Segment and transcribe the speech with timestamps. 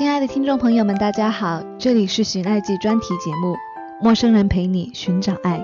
[0.00, 3.52] 亲爱的听众朋友们，大家好，这里是寻爱记专题节目
[4.00, 5.58] 《陌生人陪你寻找爱》，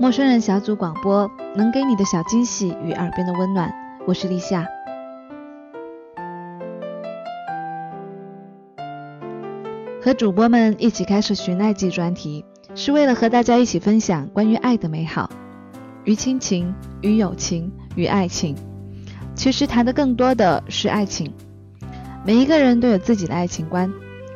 [0.00, 3.70] 陌生人小组广播能给你的小惊喜与耳边的温暖，
[4.06, 4.66] 我是立夏。
[10.00, 12.42] 和主播们一起开始寻爱记专题，
[12.74, 15.28] 是为了和大家一起分享关于爱的美好，
[16.04, 18.56] 与亲情、与友情、与爱情。
[19.34, 21.30] 其实谈的更多的是爱情。
[22.28, 23.90] 每一个人都有自己的爱情观，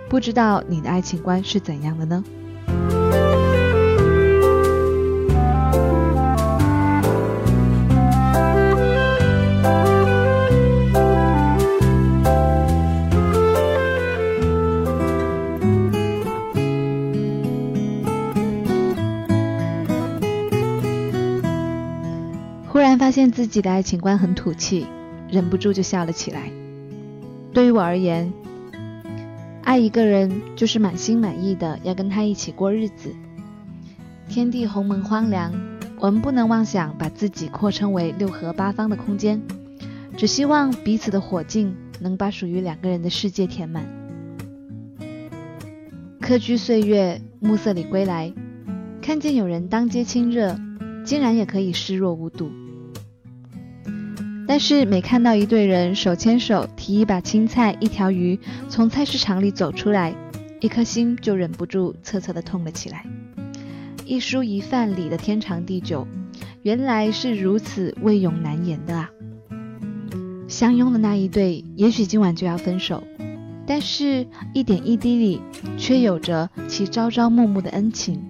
[0.09, 2.25] 不知道你的爱情观是怎样的呢？
[22.67, 24.87] 忽然发现自己的爱情观很土气，
[25.31, 26.62] 忍不住就笑了起来。
[27.53, 28.33] 对于我而言，
[29.63, 33.15] 爱一个人就是满心满意的要跟他一起过日子。
[34.29, 35.53] 天地鸿蒙荒凉，
[35.99, 39.43] 我们不能妄想把自己扩充为六合八方的空间，
[40.17, 43.85] 只希望彼此的火劲能把属于两个人的世界填满。
[46.21, 48.33] 客居岁月，暮色里归来，
[49.03, 50.59] 看见有人当街亲热，
[51.05, 52.51] 竟然也可以视若无睹。
[54.47, 60.15] 但是每看到一对人手牵手提一把青菜一条鱼从菜市场里走出来，
[60.61, 63.07] 一颗心就忍不住恻恻的痛了起来。
[64.05, 66.07] 一蔬一饭里的天长地久，
[66.63, 69.09] 原来是如此未永难言的啊！
[70.49, 73.03] 相拥的那一对，也许今晚就要分手，
[73.67, 75.41] 但是一点一滴里
[75.79, 78.23] 却有着其朝朝暮暮的恩情。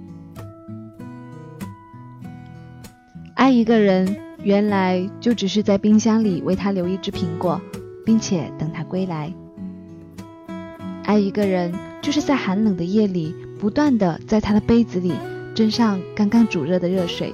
[3.35, 4.32] 爱一个人。
[4.45, 7.61] 原来就只是在冰箱里为他留一只苹果，
[8.05, 9.33] 并且等他归来。
[11.05, 15.13] 爱一个人，就是在寒冷的夜里，不断的在他的杯子里
[15.55, 17.33] 斟上刚刚煮热的热水。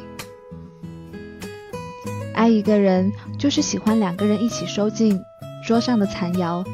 [2.35, 5.19] 爱一个人，就是喜欢两个人一起收进
[5.67, 6.65] 桌上的残肴，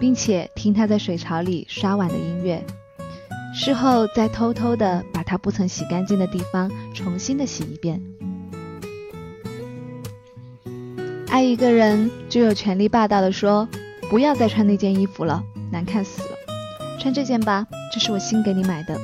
[0.00, 2.64] 并且听他在水槽里刷碗的音乐，
[3.54, 8.02] 事后再偷偷的把他不曾洗干净的地方重新的洗一遍。
[11.28, 13.68] 爱一个人，就有权利霸道的说
[14.08, 16.28] ：“不要再穿那件衣服了，难看死了。
[16.98, 18.98] 穿这件吧，这是我新给你买的。”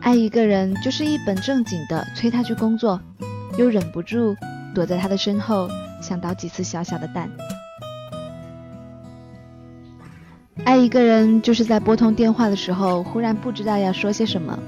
[0.00, 3.00] 爱一个人，就是一本正经的催他去工作，
[3.56, 4.34] 又忍不住
[4.74, 5.68] 躲在他的身后
[6.00, 7.30] 想捣几次小小的蛋。
[10.64, 14.58] 爱一个人，就是在拨通电话的时候，忽然不知道要说些什么，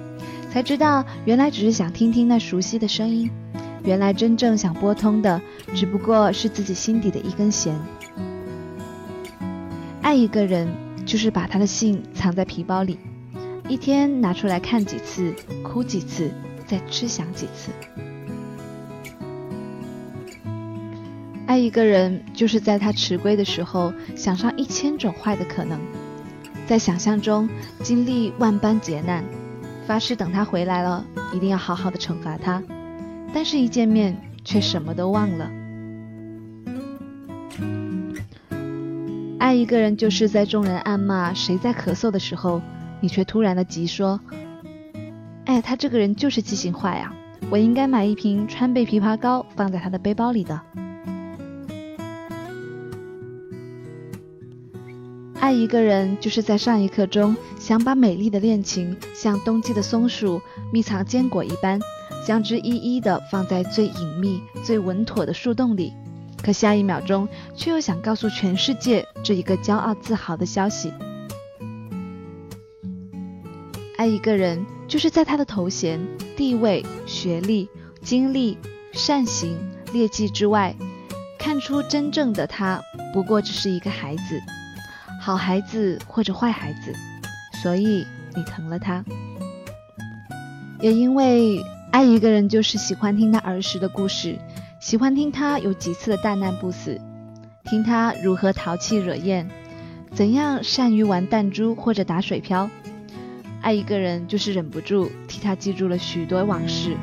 [0.53, 3.31] 才知道原来只是想听听那熟悉的声音。
[3.85, 5.41] 原来真正想拨通的，
[5.75, 7.79] 只不过是自己心底的一根弦。
[10.01, 10.69] 爱一个人，
[11.05, 12.99] 就是把他的信藏在皮包里，
[13.69, 16.33] 一天拿出来看几次，哭几次，
[16.67, 17.71] 再吃想几次。
[21.47, 25.79] 爱一个人，就是在他迟归的时候，想上一千种坏的可能，
[26.67, 27.47] 在想象中
[27.83, 29.23] 经历万般劫难，
[29.87, 32.63] 发誓等他回来了，一定要好好的惩罚他。
[33.35, 35.51] 但是，一见面却什么都忘了。
[39.41, 42.63] 爱一个人，就是在众人暗骂谁在咳嗽的时候，
[43.01, 44.21] 你却突然的急说
[45.45, 47.13] ：“哎，他这个人就是记性坏啊！
[47.51, 50.61] 我应该买一瓶川贝枇杷膏放在他的背包里的。”
[55.41, 60.41] 爱一个人，就是在上一刻中想把美丽的恋情像冬季的松鼠
[60.73, 61.81] 密藏坚果一般。
[62.27, 65.93] 将之一一的放在最隐秘、最稳妥的树洞里，
[66.43, 70.93] 可下一秒钟却又想告诉全世界这一个骄傲自豪的消息。
[73.99, 76.01] 爱一个人，就是在他的头衔、
[76.35, 77.69] 地位、学历、
[78.03, 78.57] 经历、
[78.93, 79.57] 善行、
[79.93, 80.75] 劣迹之外，
[81.39, 82.81] 看出真正的他
[83.13, 84.41] 不过只是一个孩子，
[85.21, 86.95] 好孩子或者坏孩子，
[87.63, 89.05] 所以你疼了他，
[90.81, 91.63] 也因为。
[91.95, 94.37] 爱一个人就是喜欢听他儿时的故事，
[94.81, 97.01] 喜欢听他有几次的大难不死，
[97.63, 99.49] 听他如何淘气惹厌，
[100.11, 102.69] 怎样善于玩弹珠或者打水漂。
[103.63, 106.97] 爱一个人就是忍不住替他记住了许多往事。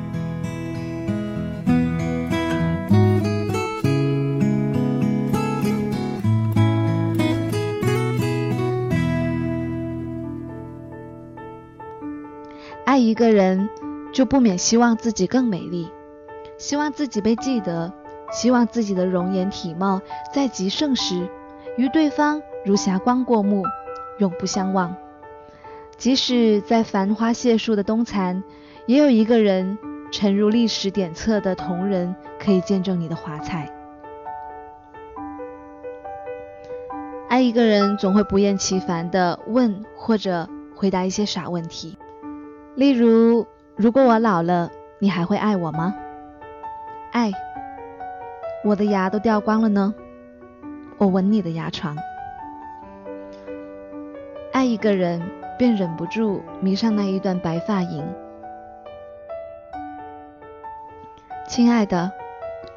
[12.84, 13.70] 爱一个人。
[14.12, 15.88] 就不免希望自己更美丽，
[16.58, 17.92] 希望自己被记得，
[18.30, 20.00] 希望自己的容颜体貌
[20.34, 21.28] 在极盛时，
[21.76, 23.64] 与对方如霞光过目，
[24.18, 24.94] 永不相忘。
[25.96, 28.42] 即使在繁花谢树的冬残，
[28.86, 29.78] 也有一个人
[30.10, 33.72] 沉入历史典册的同人，可以见证你的华彩。
[37.28, 41.96] 爱一个人，总会不厌其烦地问或者回答一些傻问题，
[42.74, 45.94] 例如：如果我老了，你还会爱我吗？
[47.10, 47.32] 爱。
[48.64, 49.94] 我的牙都掉光了呢，
[50.98, 51.96] 我吻你的牙床。
[54.52, 55.22] 爱一个人，
[55.58, 58.06] 便忍不住迷上那一段白发影。
[61.48, 62.12] 亲爱的，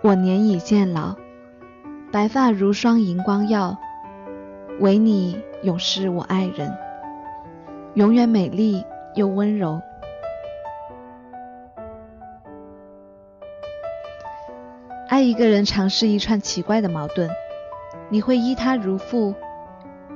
[0.02, 1.14] 我年已渐老，
[2.12, 3.78] 白发如霜荧光耀，
[4.80, 6.74] 唯你永是我爱人，
[7.96, 8.84] 永远美丽
[9.14, 9.82] 又温柔。
[15.16, 17.30] 爱一个人，常是一串奇怪的矛盾。
[18.10, 19.34] 你会依他如父，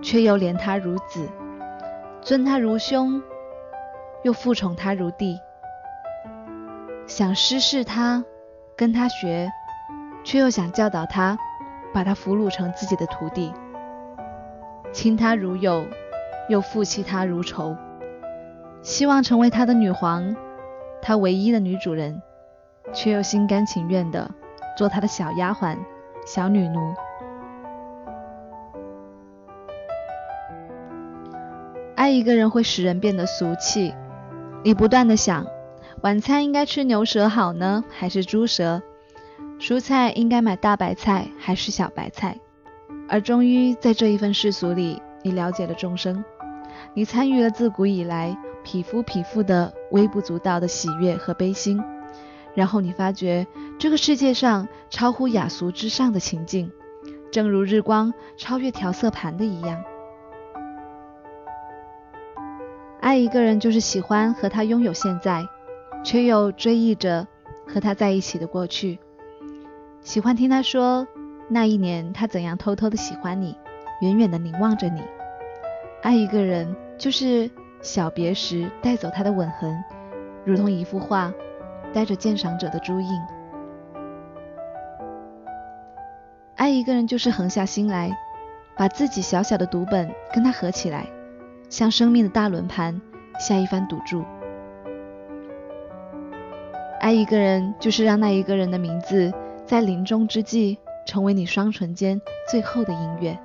[0.01, 1.25] 却又怜他如子；
[2.21, 3.23] 尊他如兄，
[4.23, 5.39] 又复宠他如弟。
[7.07, 8.25] 想师事他，
[8.75, 9.49] 跟他学，
[10.25, 11.37] 却又想教导他，
[11.93, 13.53] 把他俘虏成自己的徒弟。
[14.91, 15.85] 亲他如友，
[16.49, 17.73] 又负弃他如仇。
[18.81, 20.35] 希望成为他的女皇，
[21.01, 22.21] 他唯一的女主人，
[22.91, 24.29] 却又心甘情愿的。
[24.79, 25.77] 做他的小丫鬟、
[26.25, 26.93] 小女奴。
[31.97, 33.93] 爱一个人会使人变得俗气。
[34.63, 35.45] 你不断的想，
[36.01, 38.81] 晚餐应该吃牛舌好呢，还是猪舌？
[39.59, 42.37] 蔬菜应该买大白菜还是小白菜？
[43.09, 46.23] 而终于在这一份世俗里，你了解了众生，
[46.93, 51.83] 你参与了自古以来匹夫匹妇的微不足道的喜悦和悲心。
[52.55, 53.47] 然后你发觉，
[53.77, 56.71] 这个世界上超乎雅俗之上的情境，
[57.31, 59.83] 正如日光超越调色盘的一样。
[62.99, 65.47] 爱一个人，就是喜欢和他拥有现在，
[66.03, 67.25] 却又追忆着
[67.65, 68.99] 和他在一起的过去。
[70.01, 71.07] 喜欢听他说
[71.47, 73.55] 那一年他怎样偷偷的喜欢你，
[74.01, 75.01] 远远的凝望着你。
[76.01, 77.49] 爱一个人，就是
[77.81, 79.83] 小别时带走他的吻痕，
[80.45, 81.31] 如同一幅画。
[81.93, 83.09] 带着鉴赏者的朱印，
[86.55, 88.15] 爱一个人就是横下心来，
[88.77, 91.07] 把自己小小的读本跟他合起来，
[91.69, 93.01] 像生命的大轮盘
[93.39, 94.23] 下一番赌注。
[96.99, 99.33] 爱一个人就是让那一个人的名字
[99.65, 102.21] 在临终之际成为你双唇间
[102.51, 103.39] 最后的音乐。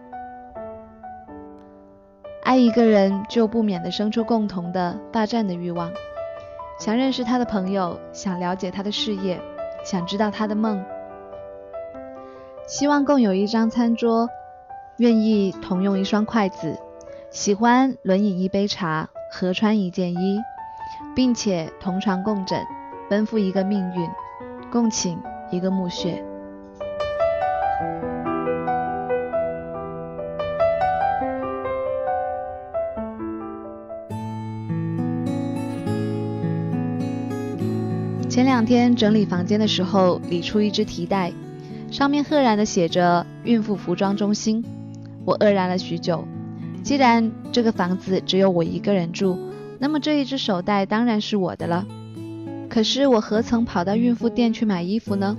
[2.43, 5.91] 爱一个人就不免的生出共同的霸占的欲望。
[6.79, 9.41] 想认识他的朋友，想了解他的事业，
[9.85, 10.85] 想知道他的梦，
[12.67, 14.29] 希望共有一张餐桌，
[14.97, 16.77] 愿意同用一双筷子，
[17.31, 20.41] 喜欢轮饮一杯茶，合穿一件衣，
[21.15, 22.61] 并且同床共枕，
[23.09, 24.11] 奔赴一个命运，
[24.73, 25.19] 共寝
[25.51, 26.25] 一个墓穴。
[38.35, 41.33] 前两天整理房间的时候，理出一只提袋，
[41.93, 44.65] 上面赫然的写着“孕妇服装中心”。
[45.25, 46.27] 我愕然了许久。
[46.83, 49.39] 既然这个房子只有我一个人住，
[49.79, 51.87] 那么这一只手袋当然是我的了。
[52.69, 55.37] 可是我何曾跑到孕妇店去买衣服呢？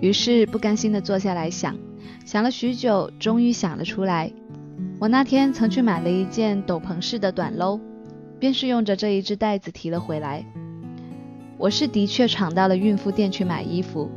[0.00, 1.74] 于是不甘心的坐下来想，
[2.24, 4.30] 想了许久，终于想了出来。
[5.00, 7.80] 我那天曾去买了一件斗篷式的短搂，
[8.38, 10.46] 便是用着这一只袋子提了回来。
[11.60, 14.10] 我是的确闯到了孕妇店去买衣服，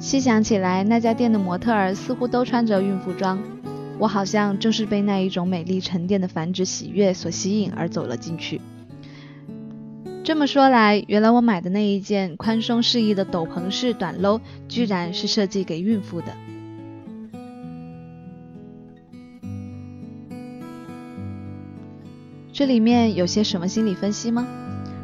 [0.00, 3.40] 细想起来，那家店的模特儿似乎都穿着孕妇装，
[4.00, 8.60] 我好像正是被那一种美丽沉淀的繁殖喜悦所吸引而走了进去。
[10.24, 16.26] 这么说来，原来我买的那一件宽松适宜的斗篷式短搂，居然是设计给孕妇的。
[22.52, 24.44] 这里面有些什么心理分析吗？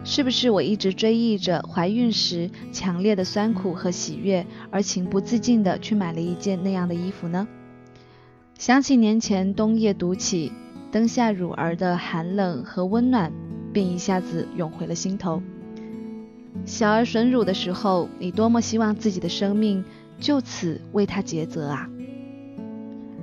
[0.05, 7.47] 是不是我一直追忆着怀孕时强烈的酸苦和喜悦，而情不自禁地去买了一件那样的衣服呢？
[8.59, 10.53] 想起年前冬夜独起，
[10.91, 13.33] 灯下乳儿的寒冷和温暖，
[13.73, 15.41] 便一下子涌回了心头。
[16.65, 19.85] 小儿吮乳的时候，你多么希望自己的生命
[20.19, 21.89] 就此为他抉择啊！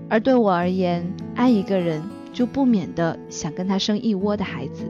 [0.10, 2.02] 而对我而言，爱一个人
[2.34, 4.84] 就不免的想跟他生一窝的孩子。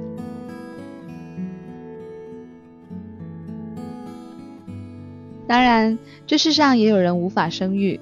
[5.49, 7.99] 当然，这世上也有人无法生育，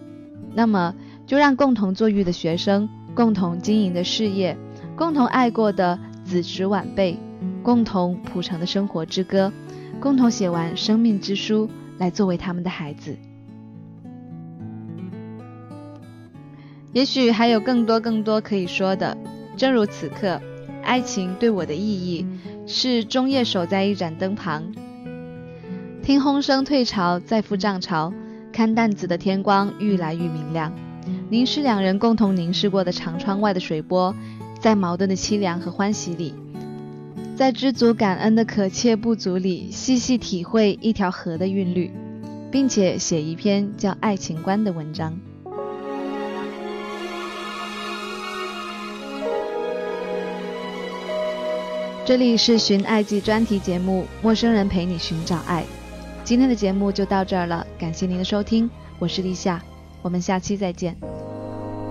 [0.54, 0.94] 那么
[1.25, 4.58] 就让共同坐育的学生共同经营的事业，
[4.98, 7.18] 共同爱过的子侄晚辈，
[7.63, 9.54] 共同谱成的生活之歌，
[10.01, 13.16] 共同写完生命之书来作为他们的孩子。
[16.92, 19.18] 也许还有更多更多可以说的，
[19.56, 20.42] 正如此刻，
[20.84, 22.27] 爱情对我的意义
[22.66, 24.74] 是终夜守在一盏灯旁，
[26.08, 28.14] 听轰声退潮，再赴涨潮，
[28.54, 30.72] 看淡紫的天光愈来愈明亮。
[31.30, 34.16] 凝视两人共同凝视过的长窗外的水波，
[34.62, 36.34] 在矛盾的凄凉和欢喜里，
[37.36, 41.92] 在知足感恩的可切不足里，细细体会一条河的韵律，
[42.50, 45.14] 并且写一篇叫《爱情观》的文章。
[52.06, 55.64] 这里是寻爱记专题节目《陌生人陪你寻找爱》，
[56.28, 58.70] 今天的节目就到这儿了，感谢您的收听，
[59.00, 59.62] 我是立夏，
[60.02, 60.94] 我们下期再见。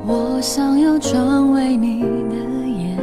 [0.06, 2.36] 我想要成为你的
[2.68, 2.98] 眼，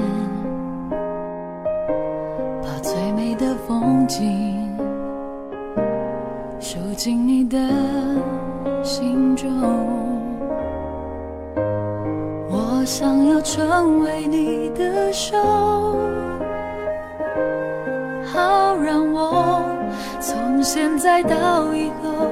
[2.62, 4.78] 把最美的风景
[6.60, 7.58] 收进你的
[8.84, 9.50] 心中。
[12.48, 15.36] 我想要成为你的手。
[18.32, 19.53] 好，让我
[20.26, 22.30] 从现在到以后，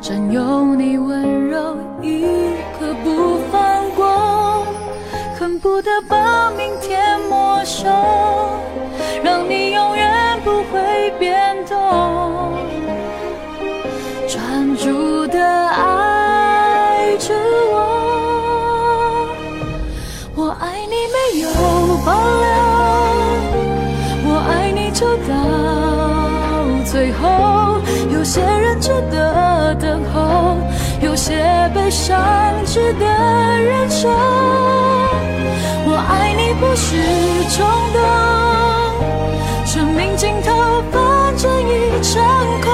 [0.00, 2.22] 占有你温柔一
[2.78, 4.64] 刻不放过，
[5.36, 7.88] 恨不得把明天没收，
[9.24, 11.53] 让你永远不会变。
[31.24, 31.32] 些
[31.74, 32.20] 悲伤
[32.66, 34.10] 值得忍受。
[35.86, 36.86] 我爱你不是
[37.48, 37.64] 冲
[37.94, 37.98] 动，
[39.64, 40.52] 生命尽头
[40.92, 42.12] 反正一场
[42.60, 42.68] 空，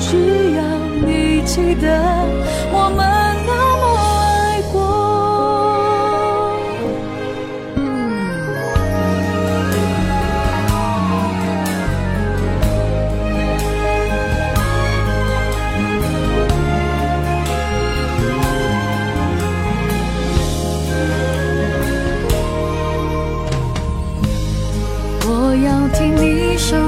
[0.00, 0.16] 只
[0.56, 0.60] 要
[1.06, 1.86] 你记得
[2.72, 3.15] 我们。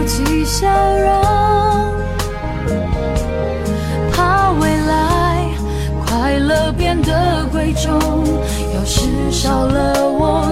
[0.09, 1.13] 起笑容，
[4.11, 5.51] 怕未来
[6.07, 7.93] 快乐变得贵重。
[8.75, 10.51] 要是少了我，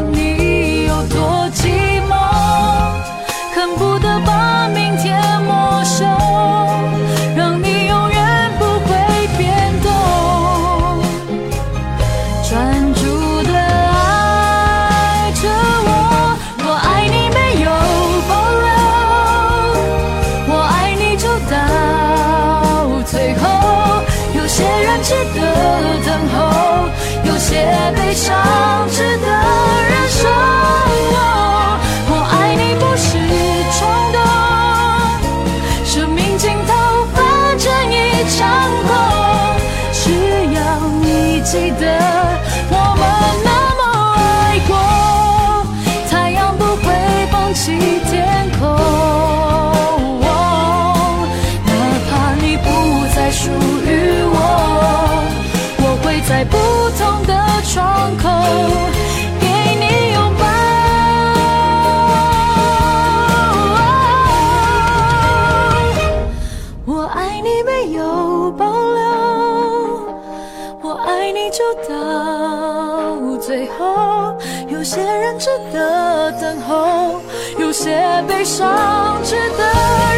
[73.56, 74.36] 最后。
[74.68, 77.22] 有些人值得等候，
[77.58, 77.90] 有些
[78.28, 79.64] 悲伤值得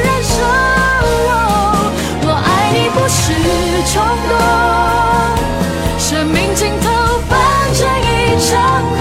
[0.03, 0.43] 忍受。
[2.27, 3.23] 我爱你不是
[3.93, 4.35] 冲动，
[6.01, 6.91] 生命尽头
[7.29, 7.39] 反
[7.75, 8.11] 正一
[8.51, 8.51] 场
[8.99, 9.01] 空，